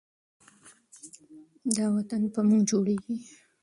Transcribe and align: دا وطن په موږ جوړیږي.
دا 1.75 1.85
وطن 1.95 2.21
په 2.33 2.39
موږ 2.47 2.61
جوړیږي. 2.69 3.15